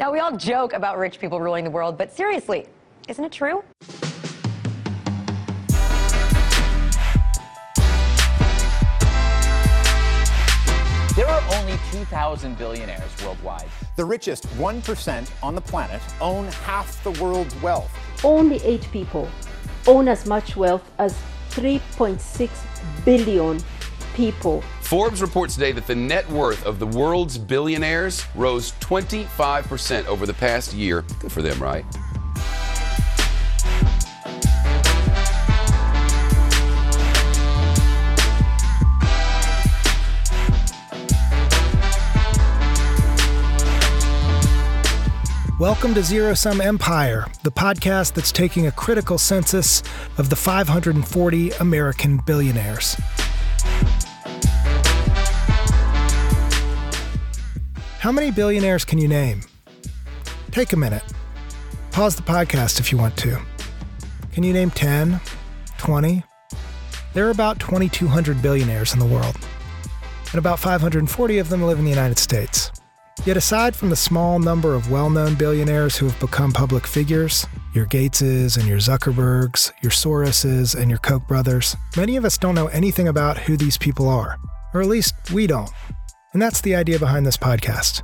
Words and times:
Now, 0.00 0.10
we 0.10 0.18
all 0.18 0.36
joke 0.36 0.72
about 0.72 0.98
rich 0.98 1.20
people 1.20 1.40
ruling 1.40 1.62
the 1.62 1.70
world, 1.70 1.96
but 1.96 2.12
seriously, 2.12 2.66
isn't 3.06 3.24
it 3.24 3.30
true? 3.30 3.62
There 11.14 11.28
are 11.28 11.42
only 11.54 11.78
2,000 11.92 12.58
billionaires 12.58 13.24
worldwide. 13.24 13.68
The 13.94 14.04
richest 14.04 14.48
1% 14.58 15.30
on 15.44 15.54
the 15.54 15.60
planet 15.60 16.02
own 16.20 16.46
half 16.48 17.02
the 17.04 17.12
world's 17.22 17.54
wealth. 17.62 17.96
Only 18.24 18.56
eight 18.64 18.88
people 18.90 19.28
own 19.86 20.08
as 20.08 20.26
much 20.26 20.56
wealth 20.56 20.90
as 20.98 21.16
3.6 21.50 22.50
billion 23.04 23.60
people. 24.14 24.64
Forbes 24.94 25.20
reports 25.20 25.54
today 25.54 25.72
that 25.72 25.88
the 25.88 25.94
net 25.96 26.30
worth 26.30 26.64
of 26.64 26.78
the 26.78 26.86
world's 26.86 27.36
billionaires 27.36 28.24
rose 28.36 28.70
25% 28.78 30.06
over 30.06 30.24
the 30.24 30.34
past 30.34 30.72
year. 30.72 31.02
Good 31.18 31.32
for 31.32 31.42
them, 31.42 31.60
right? 31.60 31.84
Welcome 45.58 45.94
to 45.94 46.04
Zero 46.04 46.34
Sum 46.34 46.60
Empire, 46.60 47.26
the 47.42 47.50
podcast 47.50 48.12
that's 48.12 48.30
taking 48.30 48.68
a 48.68 48.70
critical 48.70 49.18
census 49.18 49.82
of 50.18 50.30
the 50.30 50.36
540 50.36 51.50
American 51.50 52.18
billionaires. 52.18 52.96
How 58.04 58.12
many 58.12 58.30
billionaires 58.30 58.84
can 58.84 58.98
you 58.98 59.08
name? 59.08 59.40
Take 60.50 60.74
a 60.74 60.76
minute. 60.76 61.02
Pause 61.90 62.16
the 62.16 62.22
podcast 62.22 62.78
if 62.78 62.92
you 62.92 62.98
want 62.98 63.16
to. 63.16 63.40
Can 64.30 64.42
you 64.42 64.52
name 64.52 64.70
10, 64.70 65.18
20? 65.78 66.22
There 67.14 67.26
are 67.26 67.30
about 67.30 67.58
2,200 67.60 68.42
billionaires 68.42 68.92
in 68.92 68.98
the 68.98 69.06
world, 69.06 69.34
and 70.32 70.34
about 70.34 70.58
540 70.58 71.38
of 71.38 71.48
them 71.48 71.62
live 71.62 71.78
in 71.78 71.84
the 71.84 71.90
United 71.90 72.18
States. 72.18 72.70
Yet, 73.24 73.38
aside 73.38 73.74
from 73.74 73.88
the 73.88 73.96
small 73.96 74.38
number 74.38 74.74
of 74.74 74.90
well 74.90 75.08
known 75.08 75.34
billionaires 75.34 75.96
who 75.96 76.04
have 76.04 76.20
become 76.20 76.52
public 76.52 76.86
figures, 76.86 77.46
your 77.72 77.86
Gateses 77.86 78.58
and 78.58 78.68
your 78.68 78.80
Zuckerbergs, 78.80 79.72
your 79.82 79.92
Soroses 79.92 80.78
and 80.78 80.90
your 80.90 80.98
Koch 80.98 81.26
brothers, 81.26 81.74
many 81.96 82.16
of 82.16 82.26
us 82.26 82.36
don't 82.36 82.54
know 82.54 82.66
anything 82.66 83.08
about 83.08 83.38
who 83.38 83.56
these 83.56 83.78
people 83.78 84.10
are. 84.10 84.38
Or 84.74 84.82
at 84.82 84.88
least 84.88 85.14
we 85.32 85.46
don't. 85.46 85.70
And 86.34 86.42
that's 86.42 86.60
the 86.60 86.74
idea 86.74 86.98
behind 86.98 87.24
this 87.24 87.36
podcast. 87.36 88.02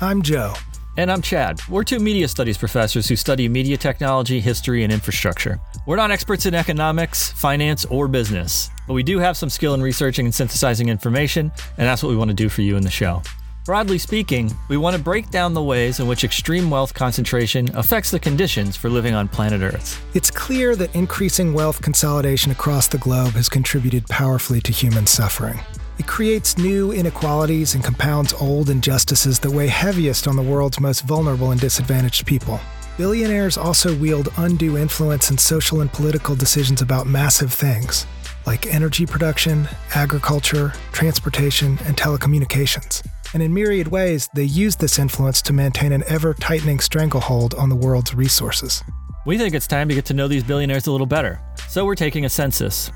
I'm 0.00 0.22
Joe. 0.22 0.54
And 0.96 1.10
I'm 1.10 1.20
Chad. 1.20 1.60
We're 1.68 1.82
two 1.82 1.98
media 1.98 2.28
studies 2.28 2.56
professors 2.56 3.08
who 3.08 3.16
study 3.16 3.48
media 3.48 3.76
technology, 3.76 4.38
history, 4.38 4.84
and 4.84 4.92
infrastructure. 4.92 5.60
We're 5.84 5.96
not 5.96 6.12
experts 6.12 6.46
in 6.46 6.54
economics, 6.54 7.32
finance, 7.32 7.84
or 7.86 8.06
business, 8.06 8.70
but 8.86 8.94
we 8.94 9.02
do 9.02 9.18
have 9.18 9.36
some 9.36 9.50
skill 9.50 9.74
in 9.74 9.82
researching 9.82 10.26
and 10.26 10.34
synthesizing 10.34 10.88
information, 10.88 11.50
and 11.76 11.88
that's 11.88 12.04
what 12.04 12.10
we 12.10 12.16
want 12.16 12.30
to 12.30 12.34
do 12.34 12.48
for 12.48 12.62
you 12.62 12.76
in 12.76 12.84
the 12.84 12.90
show. 12.90 13.20
Broadly 13.64 13.98
speaking, 13.98 14.56
we 14.68 14.76
want 14.76 14.94
to 14.94 15.02
break 15.02 15.30
down 15.30 15.52
the 15.52 15.62
ways 15.62 15.98
in 15.98 16.06
which 16.06 16.22
extreme 16.22 16.70
wealth 16.70 16.94
concentration 16.94 17.68
affects 17.76 18.12
the 18.12 18.20
conditions 18.20 18.76
for 18.76 18.88
living 18.88 19.12
on 19.14 19.26
planet 19.26 19.60
Earth. 19.60 20.00
It's 20.14 20.30
clear 20.30 20.76
that 20.76 20.94
increasing 20.94 21.52
wealth 21.52 21.82
consolidation 21.82 22.52
across 22.52 22.86
the 22.86 22.98
globe 22.98 23.32
has 23.32 23.48
contributed 23.48 24.06
powerfully 24.06 24.60
to 24.60 24.70
human 24.70 25.04
suffering. 25.04 25.58
It 25.98 26.06
creates 26.06 26.58
new 26.58 26.92
inequalities 26.92 27.74
and 27.74 27.82
compounds 27.82 28.32
old 28.34 28.70
injustices 28.70 29.38
that 29.40 29.50
weigh 29.50 29.68
heaviest 29.68 30.28
on 30.28 30.36
the 30.36 30.42
world's 30.42 30.80
most 30.80 31.02
vulnerable 31.02 31.50
and 31.50 31.60
disadvantaged 31.60 32.26
people. 32.26 32.60
Billionaires 32.96 33.56
also 33.58 33.94
wield 33.96 34.28
undue 34.36 34.78
influence 34.78 35.30
in 35.30 35.38
social 35.38 35.80
and 35.80 35.92
political 35.92 36.34
decisions 36.34 36.82
about 36.82 37.06
massive 37.06 37.52
things, 37.52 38.06
like 38.46 38.66
energy 38.66 39.06
production, 39.06 39.68
agriculture, 39.94 40.72
transportation, 40.92 41.78
and 41.84 41.96
telecommunications 41.96 43.02
and 43.36 43.42
in 43.42 43.52
myriad 43.52 43.88
ways, 43.88 44.30
they 44.32 44.44
use 44.44 44.76
this 44.76 44.98
influence 44.98 45.42
to 45.42 45.52
maintain 45.52 45.92
an 45.92 46.02
ever 46.06 46.32
tightening 46.32 46.80
stranglehold 46.80 47.54
on 47.54 47.68
the 47.68 47.76
world's 47.76 48.14
resources. 48.14 48.82
We 49.26 49.36
think 49.36 49.54
it's 49.54 49.66
time 49.66 49.90
to 49.90 49.94
get 49.94 50.06
to 50.06 50.14
know 50.14 50.26
these 50.26 50.42
billionaires 50.42 50.86
a 50.86 50.92
little 50.92 51.06
better, 51.06 51.40
so 51.68 51.84
we're 51.84 51.96
taking 51.96 52.24
a 52.24 52.30
census. 52.30 52.90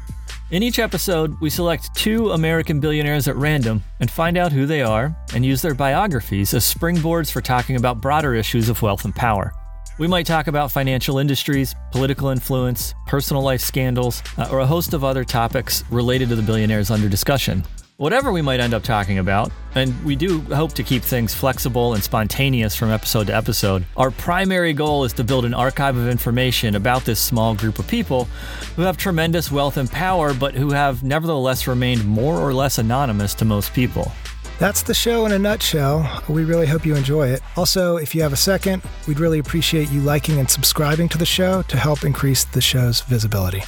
In 0.51 0.63
each 0.63 0.79
episode, 0.79 1.41
we 1.41 1.51
select 1.51 1.95
two 1.95 2.33
American 2.33 2.81
billionaires 2.81 3.29
at 3.29 3.37
random 3.37 3.83
and 4.01 4.11
find 4.11 4.37
out 4.37 4.53
who 4.53 4.67
they 4.67 4.83
are 4.83 5.17
and 5.35 5.47
use 5.47 5.63
their 5.63 5.75
biographies 5.75 6.55
as 6.55 6.65
springboards 6.65 7.31
for 7.31 7.41
talking 7.41 7.77
about 7.77 8.01
broader 8.01 8.35
issues 8.35 8.69
of 8.69 8.83
wealth 8.83 9.05
and 9.05 9.15
power. 9.15 9.53
We 9.99 10.09
might 10.09 10.27
talk 10.27 10.47
about 10.47 10.73
financial 10.73 11.19
industries, 11.19 11.75
political 11.93 12.31
influence, 12.31 12.95
personal 13.07 13.43
life 13.43 13.61
scandals, 13.61 14.23
uh, 14.39 14.49
or 14.51 14.61
a 14.61 14.67
host 14.67 14.95
of 14.95 15.05
other 15.05 15.25
topics 15.25 15.85
related 15.91 16.31
to 16.31 16.37
the 16.37 16.43
billionaires 16.43 16.91
under 16.91 17.09
discussion 17.09 17.65
whatever 18.01 18.33
we 18.33 18.41
might 18.41 18.61
end 18.61 18.73
up 18.73 18.83
talking 18.83 19.19
about, 19.19 19.53
and 19.75 19.93
we 20.07 20.17
do 20.17 20.41
hope 20.41 20.73
to 20.73 20.83
keep 20.83 21.03
things 21.03 21.35
flexible 21.35 21.93
and 21.93 22.03
spontaneous 22.03 22.75
from 22.75 22.89
episode 22.89 23.27
to 23.27 23.37
episode, 23.37 23.85
our 23.95 24.11
primary 24.11 24.73
goal 24.73 25.05
is 25.05 25.13
to 25.13 25.23
build 25.23 25.45
an 25.45 25.53
archive 25.53 25.99
of 25.99 26.09
information 26.09 26.77
about 26.77 27.05
this 27.05 27.21
small 27.21 27.55
group 27.55 27.79
of 27.79 27.87
people 27.87 28.25
who 28.75 28.81
have 28.83 28.97
tremendous 28.97 29.53
wealth 29.53 29.77
and 29.77 29.91
power, 29.91 30.33
but 30.33 30.55
who 30.55 30.71
have 30.71 31.03
nevertheless 31.03 31.67
remained 31.67 32.03
more 32.07 32.39
or 32.39 32.55
less 32.55 32.79
anonymous 32.79 33.35
to 33.35 33.45
most 33.45 33.75
people. 33.75 34.11
That's 34.59 34.83
the 34.83 34.95
show 34.95 35.27
in 35.27 35.33
a 35.33 35.39
nutshell. 35.39 36.25
We 36.27 36.45
really 36.45 36.67
hope 36.67 36.87
you 36.87 36.97
enjoy 36.97 37.29
it. 37.29 37.43
Also, 37.55 37.99
if 37.99 38.15
you 38.15 38.23
have 38.23 38.33
a 38.33 38.37
second, 38.37 38.83
we'd 39.07 39.21
really 39.21 39.41
appreciate 39.41 39.91
you 39.91 40.01
liking 40.01 40.39
and 40.39 40.49
subscribing 40.49 41.11
to 41.11 41.19
the 41.19 41.27
show 41.27 41.61
to 41.65 41.77
help 41.77 42.05
increase 42.05 42.45
the 42.45 42.63
show's 42.63 43.03
visibility. 43.03 43.63